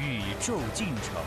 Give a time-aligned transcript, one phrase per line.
[0.00, 1.22] 宇宙进程。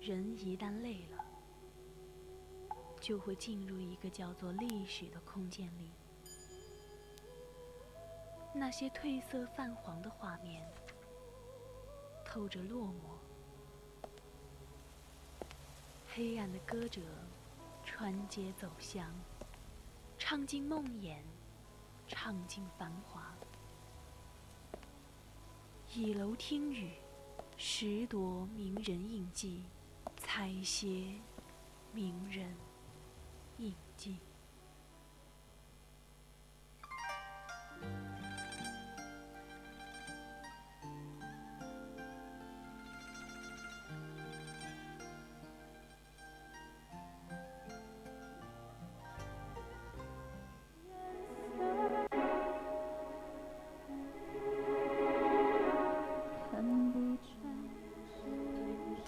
[0.00, 1.24] 人一旦累了，
[3.00, 5.92] 就会进入一个叫做历史的空间里。
[8.52, 10.66] 那些褪色泛黄的画面，
[12.24, 14.10] 透着落寞。
[16.12, 17.00] 黑暗的歌者
[18.00, 19.06] 穿街走巷，
[20.16, 21.18] 唱尽梦魇，
[22.08, 23.30] 唱尽繁华。
[25.92, 26.92] 倚楼听雨，
[27.58, 29.66] 拾夺名人印记，
[30.16, 31.20] 采撷
[31.92, 32.56] 名人
[33.58, 34.16] 印记。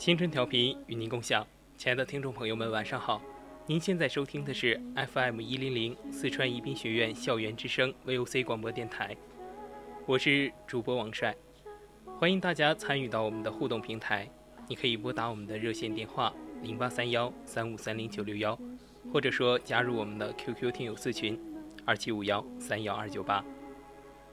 [0.03, 3.23] 青春调频与您共享，亲爱的听众朋友们，晚上好！
[3.67, 9.17] 您现在收听的是 FM 一零零四川宜宾学院校园之声 VOC 广播电台，
[10.05, 11.33] 我是主播王帅，
[12.19, 14.29] 欢迎大家参与到我们的互动平台。
[14.67, 18.59] 你可以拨打我们的热线电话零八三幺三五三零九六幺，
[19.13, 21.39] 或者说加入我们的 QQ 听友四群
[21.85, 23.45] 二七五幺三幺二九八。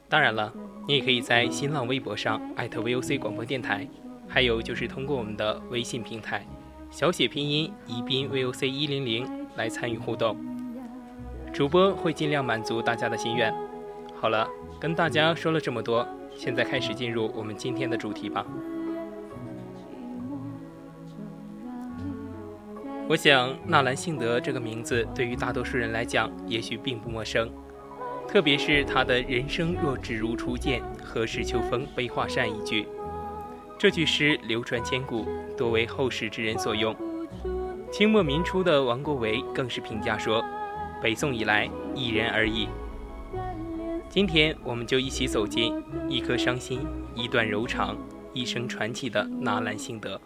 [0.08, 0.52] 当然了，
[0.88, 3.88] 你也可以在新浪微博上艾特 VOC 广播电台。
[4.30, 6.45] 还有就是通过我们的微信平台，
[6.92, 10.38] 小写拼音宜宾 VOC 一零零来参与互动，
[11.52, 13.52] 主播会尽量满足大家的心愿。
[14.16, 14.48] 好了，
[14.80, 18.45] 跟大家说了这么多，现在开始进入我们今天的主题吧。
[23.08, 27.50] 我想纳兰性德这个名字对于大多数人来讲，也许并不陌生，
[28.28, 32.88] 特别是他的“人生若只如初见，何事秋风悲画扇”一句。
[33.80, 35.26] 这句诗流传千古，
[35.58, 36.94] 多为后世之人所用。
[37.90, 40.44] 清末民初的王国维更是评价说
[41.02, 42.67] ：“北宋以来，一人而已。”
[44.10, 46.82] 今天，我们就一起走进一颗伤心、
[47.16, 47.95] 一段柔肠、
[48.34, 50.20] 一生传奇的纳兰性德。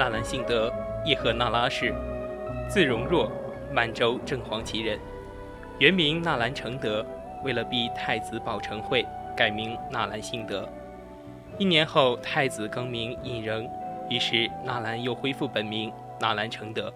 [0.00, 0.72] 纳兰性德，
[1.04, 1.94] 叶赫那拉氏，
[2.70, 3.30] 字荣若，
[3.70, 4.98] 满洲正黄旗人，
[5.78, 7.04] 原名纳兰承德。
[7.44, 9.04] 为了避太子保成讳，
[9.36, 10.66] 改名纳兰性德。
[11.58, 13.68] 一年后，太子更名胤禛，
[14.08, 16.90] 于是纳兰又恢复本名纳兰承德。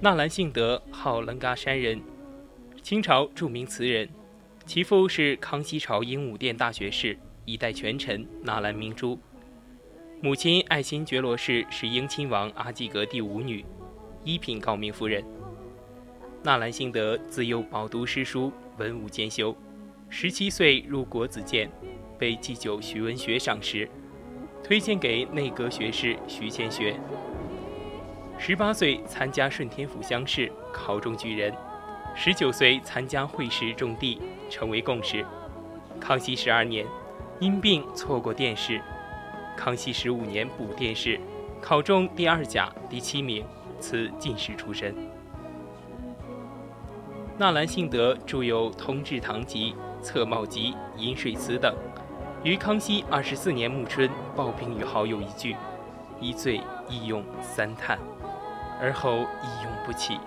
[0.00, 2.00] 纳兰性德，号楞嘎山人，
[2.82, 4.08] 清朝著名词人，
[4.64, 9.20] 其父是康熙朝英武殿大学士，一代权臣纳兰明珠。
[10.22, 13.64] 母亲爱新觉罗氏是英亲王阿济格第五女，
[14.22, 15.24] 一品诰命夫人。
[16.42, 19.56] 纳兰性德自幼饱读诗书，文武兼修。
[20.10, 21.70] 十七岁入国子监，
[22.18, 23.88] 被祭酒徐文学赏识，
[24.62, 27.00] 推荐给内阁学士徐谦学。
[28.38, 31.50] 十八岁参加顺天府乡试，考中举人。
[32.14, 35.24] 十九岁参加会试中第，成为贡士。
[35.98, 36.84] 康熙十二年，
[37.38, 38.82] 因病错过殿试。
[39.62, 41.20] 康熙十五年补殿试，
[41.60, 43.44] 考中第二甲第七名，
[43.78, 44.94] 赐进士出身。
[47.36, 51.76] 纳兰性德著有《通志堂集》《侧帽集》《饮水词》等，
[52.42, 55.54] 于康熙二十四年暮春抱病与好友一聚，
[56.18, 57.98] 一醉一咏三叹，
[58.80, 60.18] 而后一咏不起。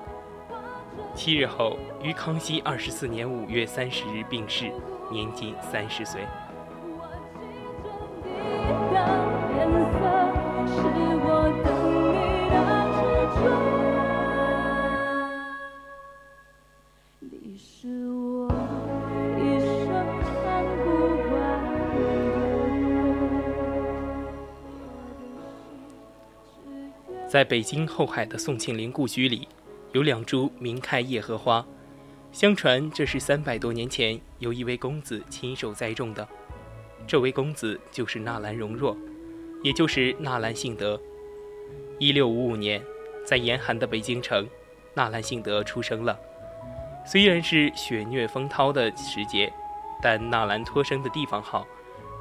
[1.16, 4.72] 七日后，于康熙二十四年五月三十日病逝，
[5.10, 6.22] 年仅三十岁。
[27.34, 29.48] 在北京后海的宋庆龄故居里，
[29.92, 31.66] 有两株明开叶荷花，
[32.32, 36.28] 相传这是三百多年前有一位公子亲手栽种的。
[37.08, 38.96] 这位公子就是纳兰容若，
[39.64, 41.02] 也就是纳兰性德。
[41.98, 42.80] 一六五五年，
[43.26, 44.48] 在严寒的北京城，
[44.94, 46.16] 纳兰性德出生了。
[47.04, 49.52] 虽然是雪虐风涛的时节，
[50.04, 51.66] 但纳兰托生的地方好，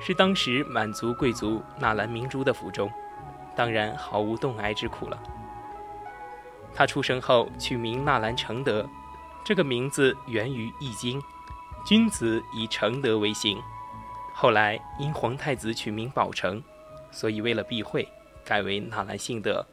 [0.00, 2.90] 是当时满族贵族纳兰明珠的府中，
[3.54, 5.22] 当然毫无冻挨之苦了。
[6.74, 8.88] 他出生后取名纳兰承德，
[9.44, 11.20] 这个名字源于《易经》，
[11.84, 13.60] 君子以承德为行。
[14.32, 16.62] 后来因皇太子取名宝成，
[17.10, 18.08] 所以为了避讳，
[18.44, 19.66] 改为纳兰性德。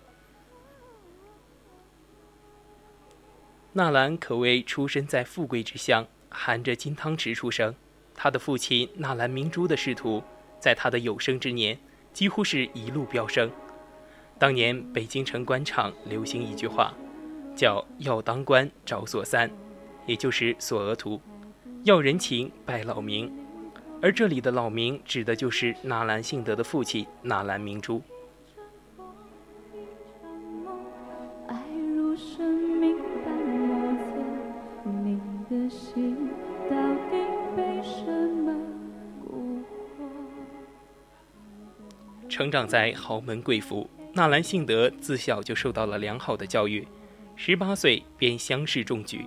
[3.72, 7.74] 纳兰可谓出身在富贵之乡，含着金汤匙出生。
[8.14, 10.22] 他的父亲纳兰明珠的仕途，
[10.60, 11.80] 在他的有生之年
[12.12, 13.50] 几乎是一路飙升。
[14.40, 16.94] 当年北京城官场流行一句话，
[17.54, 19.52] 叫“要当官找索三”，
[20.08, 21.20] 也就是索额图；
[21.84, 23.30] 要人情拜老明。
[24.02, 28.02] 而这里的老明指的就是纳兰性德的父亲纳兰明珠。
[42.30, 46.88] 成长在豪门贵府，纳兰性德自小就受到了良好的教育，
[47.36, 49.26] 十八岁便乡试中举，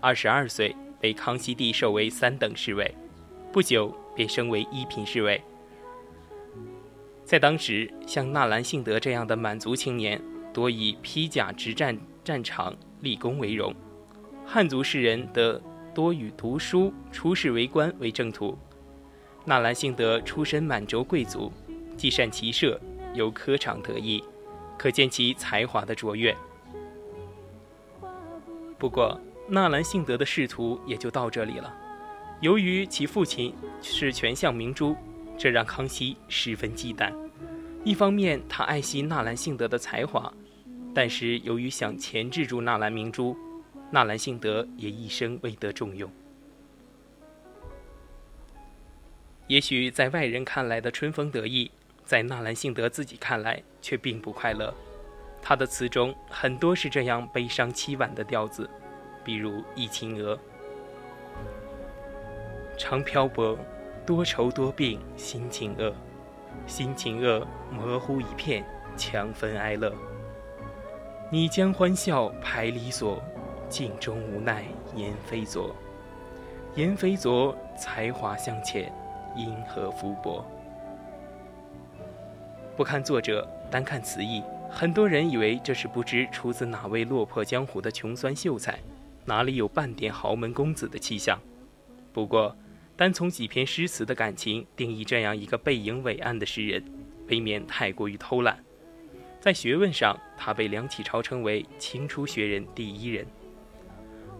[0.00, 2.94] 二十二岁被康熙帝授为三等侍卫，
[3.52, 5.40] 不久便升为一品侍卫。
[7.24, 10.20] 在当时，像纳兰性德这样的满族青年，
[10.52, 13.72] 多以披甲执战战场立功为荣；
[14.46, 15.60] 汉族士人得
[15.94, 18.58] 多以读书出仕为官为正途。
[19.44, 21.52] 纳兰性德出身满洲贵族。
[21.94, 22.80] 既善骑射，
[23.14, 24.22] 又科场得意，
[24.78, 26.36] 可见其才华的卓越。
[28.78, 31.72] 不过，纳兰性德的仕途也就到这里了。
[32.40, 34.96] 由于其父亲是权相明珠，
[35.38, 37.12] 这让康熙十分忌惮。
[37.84, 40.32] 一方面，他爱惜纳兰性德的才华，
[40.94, 43.36] 但是由于想钳制住纳兰明珠，
[43.90, 46.10] 纳兰性德也一生未得重用。
[49.48, 51.70] 也许在外人看来的春风得意。
[52.04, 54.72] 在纳兰性德自己看来，却并不快乐。
[55.40, 58.68] 他的词中很多是这样悲伤凄婉的调子，
[59.24, 60.36] 比如《忆秦娥》
[62.78, 63.58] ：“常漂泊，
[64.06, 65.92] 多愁多病，心情恶，
[66.66, 68.64] 心情恶，模糊一片，
[68.96, 69.92] 强分哀乐。
[71.30, 73.22] 你将欢笑排离索，
[73.68, 74.64] 镜中无奈
[74.94, 75.74] 言非昨。
[76.74, 78.92] 言非昨，才华向前，
[79.34, 80.44] 因何福薄？”
[82.74, 88.78] 不看作者，单看词意，很多人以为这是不知出自哪位落魄江湖的穷酸秀才，
[89.26, 91.38] 哪里有半点豪门公子的气象？
[92.14, 92.56] 不过，
[92.96, 96.82] 单从几篇诗词的感情定义这样一个背影伟岸的诗人，
[97.28, 98.58] 未免太过于偷懒。
[99.38, 103.26] 在学问上，他被梁启超称为清初学人第一人；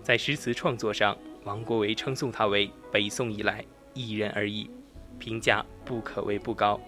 [0.03, 3.63] 在诗词创作上，王国维称颂他为北宋以来
[3.93, 4.71] 一人而已，
[5.19, 6.81] 评价不可谓不高。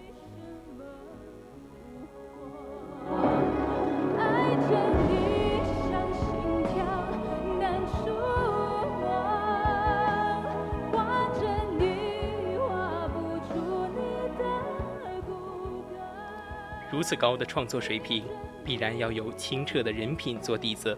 [16.95, 18.23] 如此高的创作水平，
[18.63, 20.97] 必然要有清澈的人品做底子。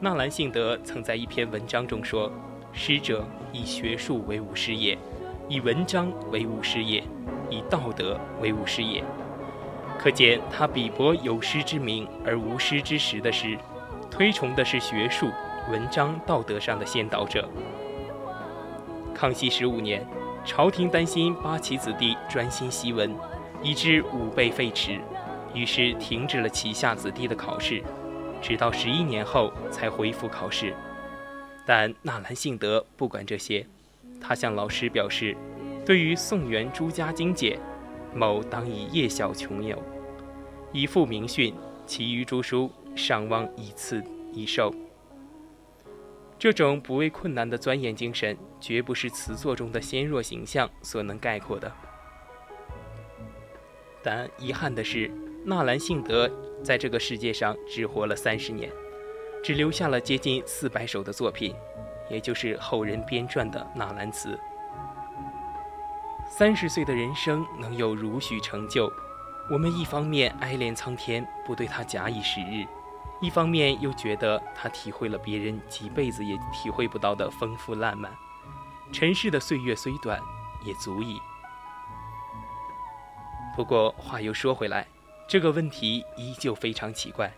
[0.00, 2.32] 纳兰性德曾在一篇文章中说
[2.72, 4.96] ：“师者，以学术为武师也，
[5.46, 7.04] 以文章为武师也，
[7.50, 9.04] 以道德为武师也。”
[10.00, 13.58] 可见他鄙薄有师之名而无师之实的诗，
[14.10, 15.28] 推崇的是学术、
[15.70, 17.46] 文章、道德上的先导者。
[19.14, 20.06] 康熙十五年，
[20.42, 23.14] 朝廷担心八旗子弟专心习文，
[23.62, 25.00] 以致武备废弛。
[25.54, 27.82] 于是停止了旗下子弟的考试，
[28.40, 30.74] 直到十一年后才恢复考试。
[31.66, 33.66] 但纳兰性德不管这些，
[34.20, 35.36] 他向老师表示，
[35.86, 37.58] 对于宋元诸家经解，
[38.14, 39.82] 某当以夜小穷游，
[40.70, 41.54] 以复明训，
[41.86, 44.72] 其余诸书尚望以次以授。
[46.38, 51.72] 这种不畏困难的钻研精神，绝不是词作中的纤弱形象所能概括的。
[54.08, 55.10] 但遗憾的是。
[55.44, 56.30] 纳兰性德
[56.64, 58.70] 在这个世界上只活了三十年，
[59.42, 61.54] 只留下了接近四百首的作品，
[62.10, 64.34] 也就是后人编撰的《纳兰词》。
[66.28, 68.90] 三十岁的人生能有如许成就，
[69.50, 72.66] 我们一方面哀怜苍天不对他假以时日，
[73.20, 78.10] 一方面又觉得他体会了别人几辈子也体会不到的丰富烂漫。
[78.90, 80.18] 尘世的岁月虽短，
[80.64, 81.18] 也足矣。
[83.58, 84.86] 不过话又说回来，
[85.26, 87.34] 这个问题依旧非常奇怪。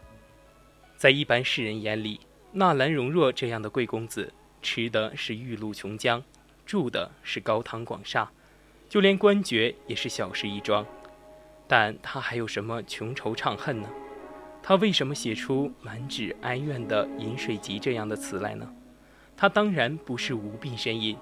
[0.95, 2.21] 在一般世人眼里，
[2.53, 6.23] 纳兰容若这样的贵公子，吃的是玉露琼浆，
[6.67, 8.31] 住的是高堂广厦，
[8.87, 10.85] 就连官爵也是小事一桩。
[11.67, 13.89] 但他还有什么穷愁怅恨呢？
[14.63, 18.71] 他为什么写出满纸哀怨的《饮水集》这样的词来呢？
[19.39, 21.17] 他当然不是无病呻吟。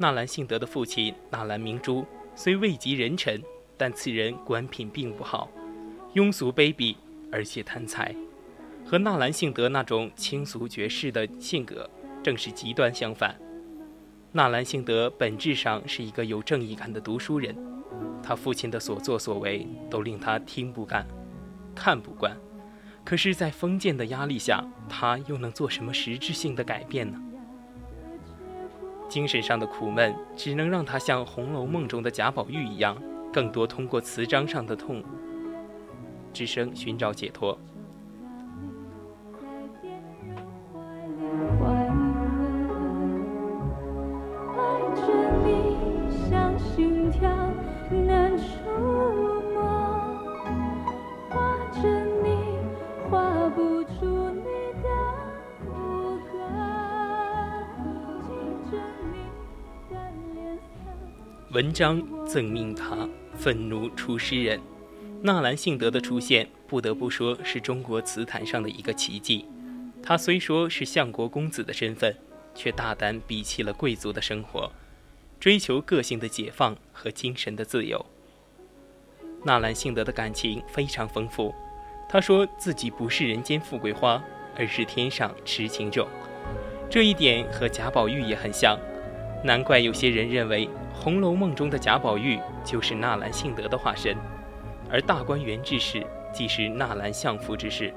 [0.00, 3.38] 纳兰性德的父亲纳兰明珠虽位极人臣，
[3.76, 5.50] 但此人官品并不好，
[6.14, 6.96] 庸俗卑鄙，
[7.30, 8.16] 而且贪财，
[8.82, 11.88] 和纳兰性德那种轻俗绝世的性格
[12.22, 13.38] 正是极端相反。
[14.32, 17.54] 纳兰性德本质上是一个有正义感的读书人，
[18.22, 21.06] 他父亲的所作所为都令他听不惯、
[21.74, 22.34] 看不惯。
[23.04, 27.20] 可是，在封建的压力下，他又能做什么实质性的改变呢？
[29.10, 32.96] 精神上的苦闷，只能让他像《红楼梦》中的贾宝玉一样，
[33.32, 35.02] 更多通过词章上的痛
[36.32, 37.58] 之声寻找解脱。
[61.80, 64.60] 章赠命他，愤怒出诗人。
[65.22, 69.46] 纳兰性德的出现，不得不说是中国词坛上的一个奇迹。
[70.02, 72.14] 他虽说是相国公子的身份，
[72.54, 74.70] 却大胆鄙弃了贵族的生活，
[75.40, 78.04] 追求个性的解放和精神的自由。
[79.42, 81.54] 纳兰性德的感情非常丰富，
[82.10, 84.22] 他说自己不是人间富贵花，
[84.54, 86.06] 而是天上痴情种。
[86.90, 88.78] 这一点和贾宝玉也很像，
[89.42, 90.68] 难怪有些人认为。
[91.02, 94.14] 《红楼梦》中的贾宝玉就是纳兰性德的化身，
[94.90, 97.94] 而大观园之事即是纳兰相府之事。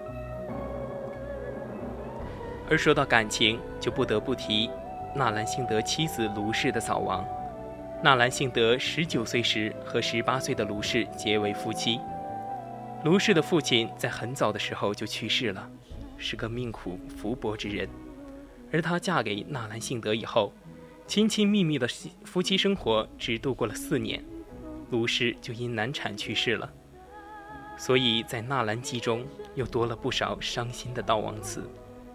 [2.70, 4.70] 而说到感情，就不得不提
[5.14, 7.26] 纳兰性德妻子卢氏的早亡。
[8.02, 12.00] 纳兰性德十九岁时和十八岁的卢氏结为夫妻。
[13.04, 15.70] 卢氏的父亲在很早的时候就去世了，
[16.18, 17.90] 是个命苦福薄之人。
[18.72, 20.54] 而她嫁给纳兰性德以后，
[21.06, 21.88] 亲亲密密的
[22.24, 24.24] 夫妻生活只度过了四年，
[24.90, 26.72] 卢氏就因难产去世了。
[27.78, 31.70] 所以在《纳兰记》中又多了不少伤心的悼亡词，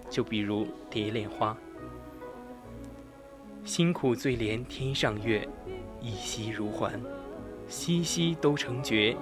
[0.08, 1.52] 就比如《蝶恋花》
[3.64, 5.46] ：“辛苦最怜天上月，
[6.00, 6.98] 一夕如还，
[7.68, 9.16] 夕夕都成绝，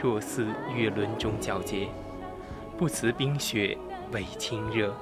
[0.00, 0.46] 若似
[0.76, 1.88] 月轮中皎洁，
[2.76, 3.76] 不辞冰雪
[4.12, 4.94] 为清热。”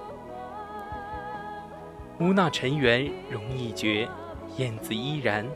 [2.20, 4.06] 无那尘缘容易绝，
[4.58, 5.46] 燕子依然，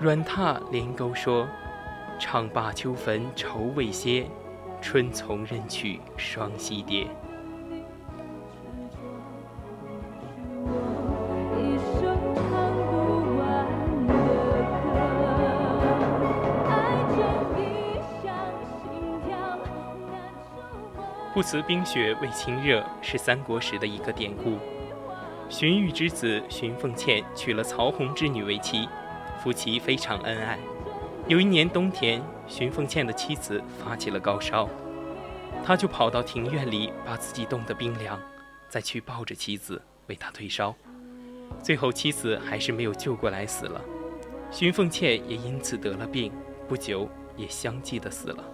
[0.00, 1.46] 软榻连钩说，
[2.18, 4.26] 唱罢秋坟愁未歇，
[4.80, 7.06] 春从任去双栖蝶。
[21.34, 24.58] 不辞冰雪为清热，是三国时的一个典故。
[25.48, 28.86] 荀彧之子荀凤倩娶了曹洪之女为妻，
[29.42, 30.58] 夫妻非常恩爱。
[31.26, 34.68] 有一年冬天，荀凤倩的妻子发起了高烧，
[35.64, 38.20] 他就跑到庭院里把自己冻得冰凉，
[38.68, 40.74] 再去抱着妻子为她退烧。
[41.62, 43.82] 最后妻子还是没有救过来，死了。
[44.50, 46.30] 荀凤倩也因此得了病，
[46.68, 48.44] 不久也相继的死了。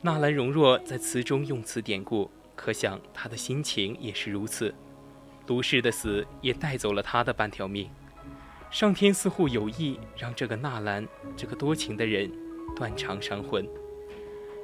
[0.00, 4.74] 纳兰容若在词中用此典故，可想他的心情也是如此。
[5.46, 7.90] 卢氏的死也带走了他的半条命，
[8.70, 12.30] 上天似乎有意让这个纳兰这个多情的人
[12.74, 13.66] 断肠伤魂。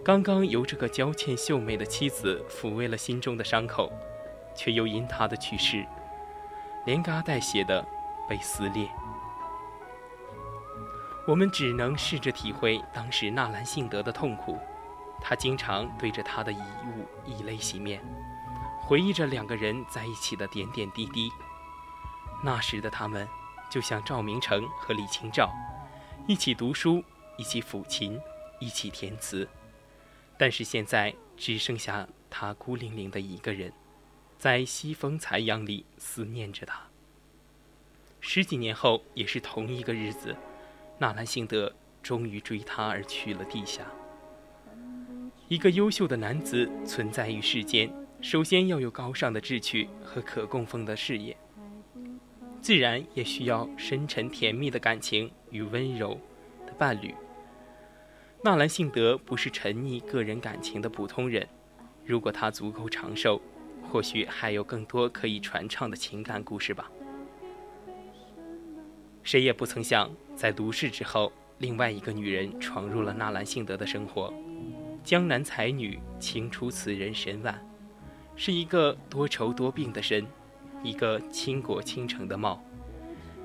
[0.03, 3.93] 刚刚由这个娇倩秀美的妻子抚慰了心中的伤口，
[4.57, 5.85] 却又因他的去世，
[6.87, 7.87] 连嘎带血的
[8.27, 8.89] 被撕裂。
[11.27, 14.59] 我们只能试着体会当时纳兰性德的痛苦，
[15.21, 18.01] 他经常对着他的遗物以泪洗面。
[18.91, 21.31] 回忆着两个人在一起的点点滴滴，
[22.43, 23.29] 那时的他们
[23.71, 25.49] 就像赵明诚和李清照，
[26.27, 27.01] 一起读书，
[27.37, 28.21] 一起抚琴，
[28.59, 29.49] 一起填词。
[30.37, 33.73] 但是现在只剩下他孤零零的一个人，
[34.41, 36.83] 在西风残阳里思念着他。
[38.21, 40.37] 十几年后，也是同一个日子，
[40.99, 43.85] 纳兰性德终于追她而去了地下。
[45.47, 47.89] 一个优秀的男子存在于世间，
[48.23, 51.37] 首先要有高尚的志趣和可供奉的事业，
[52.61, 56.21] 自然也需要深沉甜蜜的感情与温柔
[56.67, 57.15] 的伴侣。
[58.45, 61.49] 纳兰性德不是沉溺个人感情的普通人，
[62.05, 63.41] 如果他足够长寿，
[63.83, 66.91] 或许还有更多可以传唱的情感故事吧。
[69.23, 74.33] 谁也不曾想，在卢氏之后，另外一个女人闯入了纳兰性德的生活。
[75.03, 77.59] 江南才女清出此人沈婉，
[78.43, 80.27] 是一个多愁多病的身，
[80.83, 82.59] 一个倾国倾城的貌。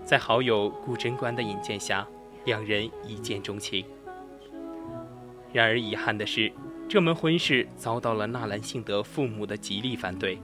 [0.05, 2.07] 在好友顾贞观的引荐下，
[2.45, 3.85] 两人一见钟情。
[5.51, 6.49] 然而遗憾的是，
[6.87, 10.39] 这门婚事遭到了纳兰性德父母的极力反对。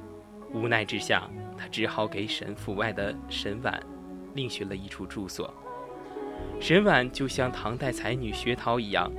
[0.53, 3.81] 无奈之下，他只好给沈府外的沈婉
[4.34, 5.53] 另寻了一处住所。
[6.60, 9.10] 沈婉就像唐代才女薛涛一样。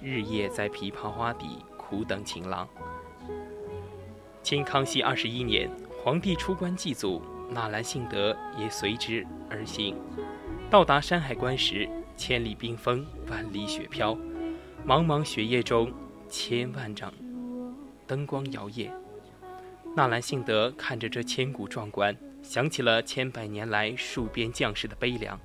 [0.00, 2.66] 日夜在枇杷花底苦等情郎。
[4.42, 5.70] 清康熙二十一年，
[6.02, 9.96] 皇帝出关祭祖，纳兰性德也随之而行。
[10.70, 14.14] 到达山海关时，千里冰封，万里雪飘，
[14.86, 15.92] 茫茫雪夜中，
[16.28, 17.12] 千万盏
[18.06, 18.90] 灯光摇曳。
[19.94, 25.38] 纳兰性德看着这千古壮观，想起了千百年来戍边将士的悲凉，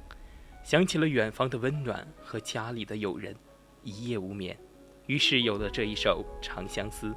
[0.64, 3.36] 想起了远方的温暖和家里的友人。
[3.82, 4.58] 一夜无眠，
[5.08, 7.08] 于是有了这一首《长相思》。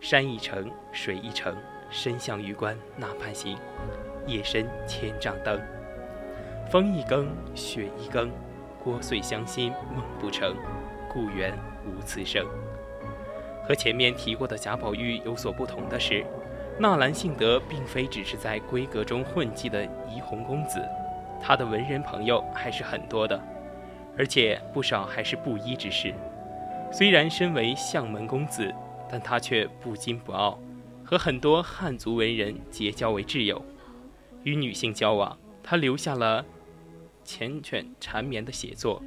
[0.00, 1.56] 山一程，水一程，
[1.90, 3.56] 身向榆关那畔行。
[4.26, 5.60] 夜深千帐灯，
[6.70, 8.30] 风一更，雪一更，
[8.84, 10.54] 聒碎乡心梦不成，
[11.12, 12.44] 故园无此声。
[13.66, 16.24] 和前面提过的贾宝玉有所不同的是，
[16.78, 20.84] 纳兰性德并非只是在闺阁中混迹的怡红公子，
[21.40, 23.40] 他的文人朋友还是很多的。
[24.18, 26.12] 而且不少还是布衣之士。
[26.90, 28.72] 虽然身为相门公子，
[29.08, 30.58] 但他却不矜不傲，
[31.04, 33.64] 和很多汉族文人结交为挚友。
[34.42, 36.44] 与女性交往，他留下了
[37.24, 39.02] 缱绻缠绵的写作；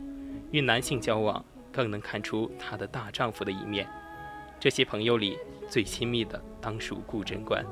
[0.52, 3.88] 与男性交往，更能看出他的大丈夫的一面。
[4.60, 5.38] 这些朋友里，
[5.70, 7.66] 最亲密的当属顾贞观。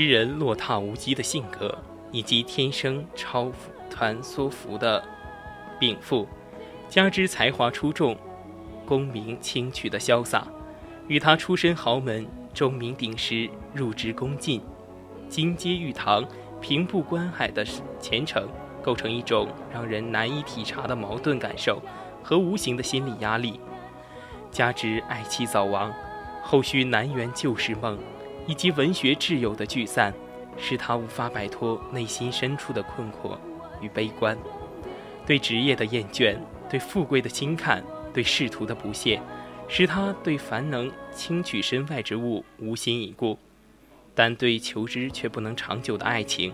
[0.00, 1.76] 诗人落踏无羁的性格，
[2.10, 3.52] 以及天生超
[3.90, 5.04] 凡脱俗的
[5.78, 6.26] 禀赋，
[6.88, 8.16] 加之才华出众、
[8.86, 10.46] 功名轻取的潇洒，
[11.06, 14.62] 与他出身豪门、钟鸣鼎食、入职宫禁、
[15.28, 16.24] 金阶玉堂、
[16.62, 17.62] 平步关海的
[18.00, 18.48] 前程，
[18.82, 21.78] 构成一种让人难以体察的矛盾感受
[22.24, 23.60] 和无形的心理压力。
[24.50, 25.92] 加之爱妻早亡，
[26.42, 27.98] 后续难圆旧时梦。
[28.46, 30.12] 以及文学挚友的聚散，
[30.56, 33.38] 使他无法摆脱内心深处的困惑
[33.80, 34.36] 与悲观，
[35.26, 36.36] 对职业的厌倦，
[36.68, 39.20] 对富贵的轻看，对仕途的不屑，
[39.68, 43.38] 使他对凡能轻取身外之物无心以顾，
[44.14, 46.52] 但对求之却不能长久的爱情，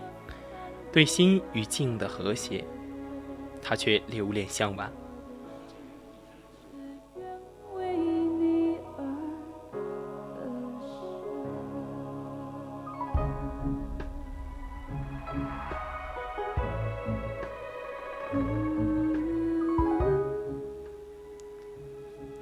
[0.91, 2.63] 对心与境的和谐，
[3.61, 4.91] 他却留恋向往。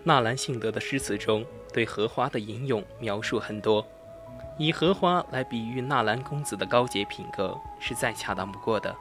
[0.08, 3.84] 纳兰性德的诗词中对荷花的吟咏描述很多，
[4.56, 8.96] 以荷花来比喻纳兰公子的高洁品格是再恰当不过的。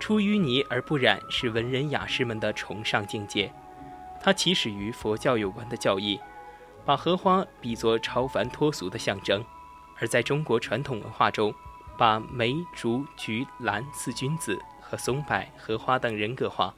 [0.00, 3.52] 出淤泥而不染是文人雅士们的崇尚境界。
[4.20, 6.18] 它起始于佛教有关的教义，
[6.84, 9.40] 把荷花比作超凡脱俗的象征；
[10.00, 11.54] 而在中国传统文化中，
[11.96, 16.74] 把梅、竹、菊、兰四君子和松柏、荷花等人格化。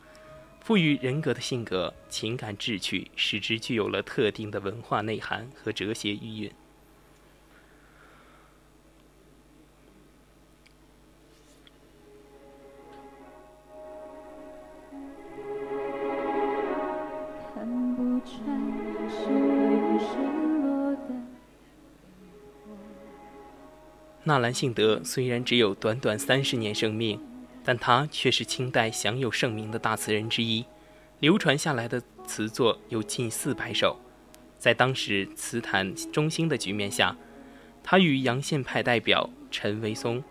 [0.67, 6.51] 赋予人格的性格、情感志趣，使之具有了特定的文化内涵和哲学意蕴。
[24.25, 27.36] 纳兰性德虽然只有短短三十年生命。
[27.67, 30.65] 但他却是清代享有盛名的大词人之一，
[31.19, 33.99] 流传下来的词作有近四百首。
[34.57, 37.17] 在当时词坛中兴的局面下，
[37.83, 40.23] 他与杨宪派代表陈维松、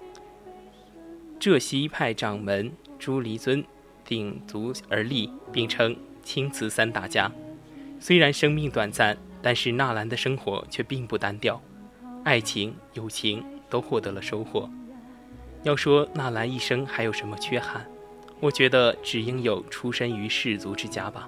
[1.38, 3.62] 浙西派掌门朱离尊
[4.06, 5.94] 鼎足而立，并称
[6.24, 7.30] 青瓷三大家。
[8.00, 11.62] 虽然生命短暂，但是纳兰的生活却并不单调，
[12.24, 14.70] 爱情、友情都获得了收获。
[15.66, 17.84] 要说纳兰一生还有什么缺憾，
[18.40, 21.28] 我觉得只应有出身于士族之家吧。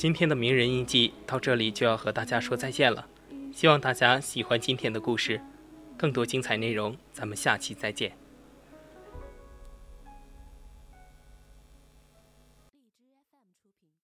[0.00, 3.06] 今天的名人印记到这里就要和大家说再见了。
[3.52, 5.38] 希望大家喜欢今天的故事，
[5.98, 8.19] 更多精彩内容，咱们下期再见。